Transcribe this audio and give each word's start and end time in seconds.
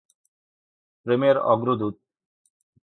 প্রেমের 1.05 1.35
অগ্রদূত. 1.45 1.95